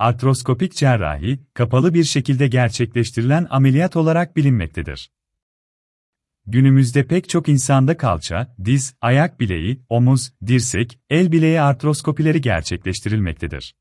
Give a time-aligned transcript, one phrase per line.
[0.00, 5.10] Artroskopik cerrahi, kapalı bir şekilde gerçekleştirilen ameliyat olarak bilinmektedir.
[6.46, 13.76] Günümüzde pek çok insanda kalça, diz, ayak bileği, omuz, dirsek, el bileği artroskopileri gerçekleştirilmektedir.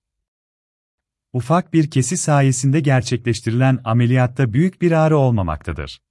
[1.34, 6.02] Ufak bir kesi sayesinde gerçekleştirilen ameliyatta büyük bir ağrı olmamaktadır.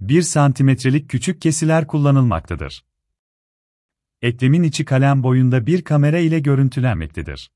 [0.00, 2.84] 1 santimetrelik küçük kesiler kullanılmaktadır.
[4.22, 7.50] Eklemin içi kalem boyunda bir kamera ile görüntülenmektedir.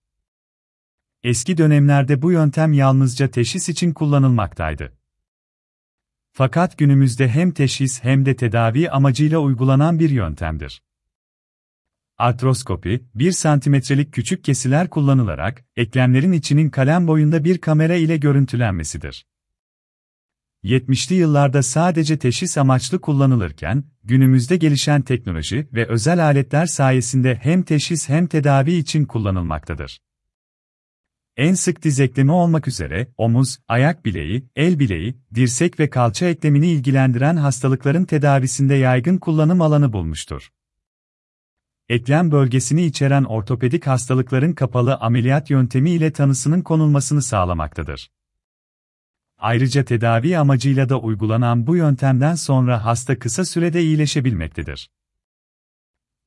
[1.25, 4.93] Eski dönemlerde bu yöntem yalnızca teşhis için kullanılmaktaydı.
[6.33, 10.83] Fakat günümüzde hem teşhis hem de tedavi amacıyla uygulanan bir yöntemdir.
[12.19, 19.27] Artroskopi, 1 santimetrelik küçük kesiler kullanılarak, eklemlerin içinin kalem boyunda bir kamera ile görüntülenmesidir.
[20.65, 28.09] 70'li yıllarda sadece teşhis amaçlı kullanılırken, günümüzde gelişen teknoloji ve özel aletler sayesinde hem teşhis
[28.09, 30.01] hem tedavi için kullanılmaktadır.
[31.37, 36.69] En sık diz eklemi olmak üzere, omuz, ayak bileği, el bileği, dirsek ve kalça eklemini
[36.69, 40.53] ilgilendiren hastalıkların tedavisinde yaygın kullanım alanı bulmuştur.
[41.89, 48.11] Eklem bölgesini içeren ortopedik hastalıkların kapalı ameliyat yöntemi ile tanısının konulmasını sağlamaktadır.
[49.39, 54.91] Ayrıca tedavi amacıyla da uygulanan bu yöntemden sonra hasta kısa sürede iyileşebilmektedir.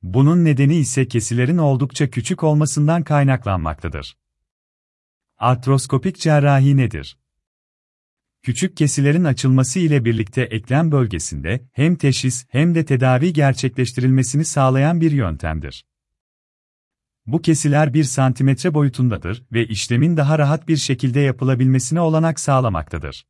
[0.02, 4.16] Bunun nedeni ise kesilerin oldukça küçük olmasından kaynaklanmaktadır.
[5.38, 7.18] Artroskopik cerrahi nedir?
[8.42, 15.12] Küçük kesilerin açılması ile birlikte eklem bölgesinde hem teşhis hem de tedavi gerçekleştirilmesini sağlayan bir
[15.12, 15.86] yöntemdir.
[17.26, 23.26] Bu kesiler 1 santimetre boyutundadır ve işlemin daha rahat bir şekilde yapılabilmesine olanak sağlamaktadır.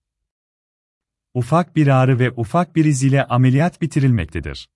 [1.34, 4.68] Ufak bir ağrı ve ufak bir iz ile ameliyat bitirilmektedir.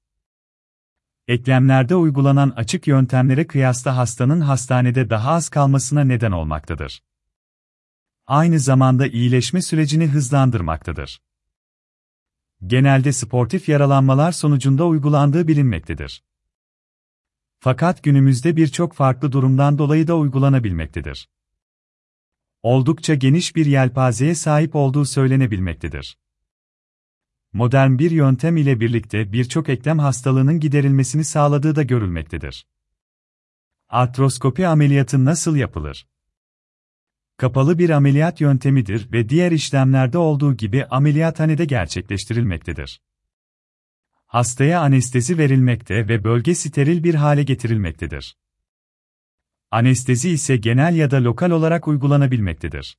[1.29, 7.03] Eklemlerde uygulanan açık yöntemlere kıyasla hastanın hastanede daha az kalmasına neden olmaktadır.
[8.31, 11.23] Aynı zamanda iyileşme sürecini hızlandırmaktadır.
[12.67, 16.25] Genelde sportif yaralanmalar sonucunda uygulandığı bilinmektedir.
[17.61, 21.29] Fakat günümüzde birçok farklı durumdan dolayı da uygulanabilmektedir.
[22.63, 26.19] Oldukça geniş bir yelpazeye sahip olduğu söylenebilmektedir.
[27.53, 32.67] Modern bir yöntem ile birlikte birçok eklem hastalığının giderilmesini sağladığı da görülmektedir.
[33.89, 36.07] Artroskopi ameliyatı nasıl yapılır?
[37.41, 43.01] Kapalı bir ameliyat yöntemidir ve diğer işlemlerde olduğu gibi ameliyathanede gerçekleştirilmektedir.
[44.27, 48.37] Hastaya anestezi verilmekte ve bölge steril bir hale getirilmektedir.
[49.71, 52.99] Anestezi ise genel ya da lokal olarak uygulanabilmektedir.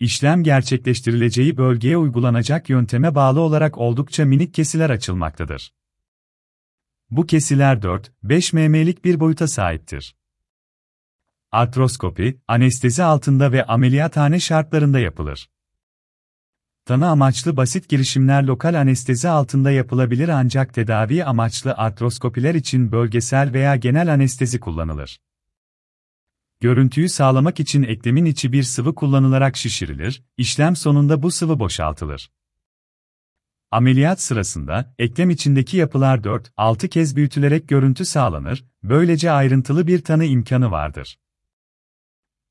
[0.00, 5.72] İşlem gerçekleştirileceği bölgeye uygulanacak yönteme bağlı olarak oldukça minik kesiler açılmaktadır.
[7.10, 10.16] Bu kesiler 4-5 mm'lik bir boyuta sahiptir.
[11.56, 15.50] Artroskopi, anestezi altında ve ameliyathane şartlarında yapılır.
[16.84, 23.76] Tanı amaçlı basit girişimler lokal anestezi altında yapılabilir ancak tedavi amaçlı artroskopiler için bölgesel veya
[23.76, 25.20] genel anestezi kullanılır.
[26.60, 32.30] Görüntüyü sağlamak için eklemin içi bir sıvı kullanılarak şişirilir, işlem sonunda bu sıvı boşaltılır.
[33.70, 40.70] Ameliyat sırasında, eklem içindeki yapılar 4-6 kez büyütülerek görüntü sağlanır, böylece ayrıntılı bir tanı imkanı
[40.70, 41.18] vardır.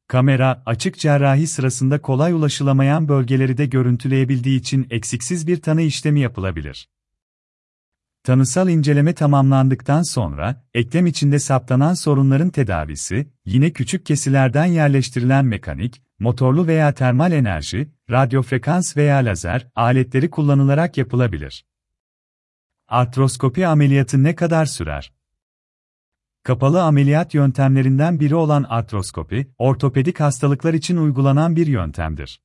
[0.07, 6.89] Kamera, açık cerrahi sırasında kolay ulaşılamayan bölgeleri de görüntüleyebildiği için eksiksiz bir tanı işlemi yapılabilir.
[8.23, 16.67] Tanısal inceleme tamamlandıktan sonra, eklem içinde saptanan sorunların tedavisi, yine küçük kesilerden yerleştirilen mekanik, motorlu
[16.67, 21.65] veya termal enerji, radyofrekans veya lazer aletleri kullanılarak yapılabilir.
[22.87, 25.13] Artroskopi ameliyatı ne kadar sürer?
[26.45, 32.41] Kapalı ameliyat yöntemlerinden biri olan artroskopi, ortopedik hastalıklar için uygulanan bir yöntemdir.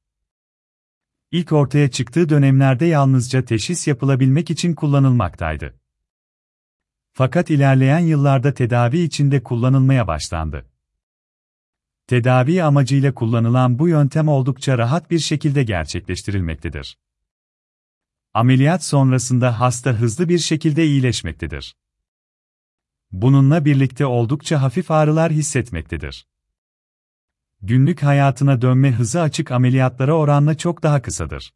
[1.30, 5.80] İlk ortaya çıktığı dönemlerde yalnızca teşhis yapılabilmek için kullanılmaktaydı.
[7.12, 10.66] Fakat ilerleyen yıllarda tedavi içinde kullanılmaya başlandı.
[12.06, 16.98] Tedavi amacıyla kullanılan bu yöntem oldukça rahat bir şekilde gerçekleştirilmektedir.
[18.34, 21.74] Ameliyat sonrasında hasta hızlı bir şekilde iyileşmektedir.
[23.12, 26.26] Bununla birlikte oldukça hafif ağrılar hissetmektedir.
[27.62, 31.54] Günlük hayatına dönme hızı açık ameliyatlara oranla çok daha kısadır.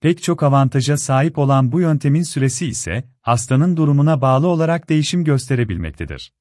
[0.00, 6.32] Pek çok avantaja sahip olan bu yöntemin süresi ise hastanın durumuna bağlı olarak değişim gösterebilmektedir.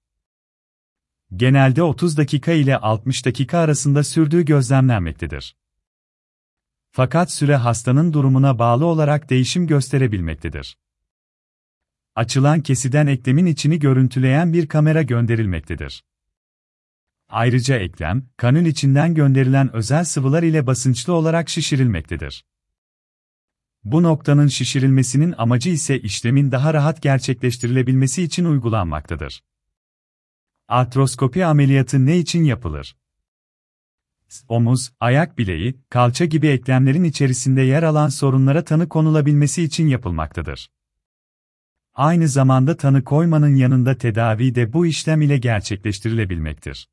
[1.36, 5.56] Genelde 30 dakika ile 60 dakika arasında sürdüğü gözlemlenmektedir.
[6.92, 10.78] Fakat süre hastanın durumuna bağlı olarak değişim gösterebilmektedir
[12.16, 16.04] açılan kesiden eklemin içini görüntüleyen bir kamera gönderilmektedir.
[17.30, 22.46] Ayrıca eklem, kanül içinden gönderilen özel sıvılar ile basınçlı olarak şişirilmektedir.
[23.84, 29.44] Bu noktanın şişirilmesinin amacı ise işlemin daha rahat gerçekleştirilebilmesi için uygulanmaktadır.
[30.68, 32.98] Artroskopi ameliyatı ne için yapılır?
[34.48, 40.70] Omuz, ayak bileği, kalça gibi eklemlerin içerisinde yer alan sorunlara tanı konulabilmesi için yapılmaktadır.
[41.94, 46.90] Aynı zamanda tanı koymanın yanında tedavi de bu işlem ile gerçekleştirilebilmektir.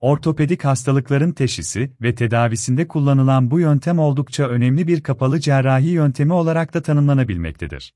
[0.00, 6.74] Ortopedik hastalıkların teşhisi ve tedavisinde kullanılan bu yöntem oldukça önemli bir kapalı cerrahi yöntemi olarak
[6.74, 7.94] da tanımlanabilmektedir.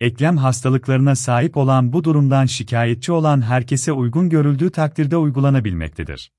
[0.00, 6.32] Eklem hastalıklarına sahip olan bu durumdan şikayetçi olan herkese uygun görüldüğü takdirde uygulanabilmektedir.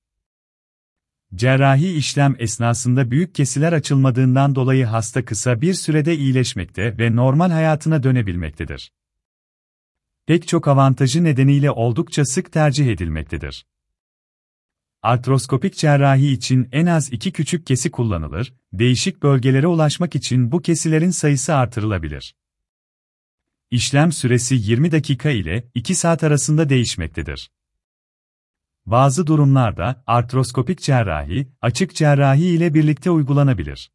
[1.35, 8.03] Cerrahi işlem esnasında büyük kesiler açılmadığından dolayı hasta kısa bir sürede iyileşmekte ve normal hayatına
[8.03, 8.91] dönebilmektedir.
[10.25, 13.65] Pek çok avantajı nedeniyle oldukça sık tercih edilmektedir.
[15.01, 21.09] Artroskopik cerrahi için en az iki küçük kesi kullanılır, değişik bölgelere ulaşmak için bu kesilerin
[21.09, 22.36] sayısı artırılabilir.
[23.71, 27.50] İşlem süresi 20 dakika ile 2 saat arasında değişmektedir.
[28.85, 33.91] Bazı durumlarda artroskopik cerrahi, açık cerrahi ile birlikte uygulanabilir.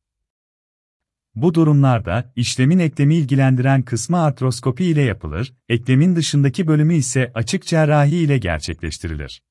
[1.34, 8.16] Bu durumlarda işlemin eklemi ilgilendiren kısmı artroskopi ile yapılır, eklemin dışındaki bölümü ise açık cerrahi
[8.16, 9.42] ile gerçekleştirilir.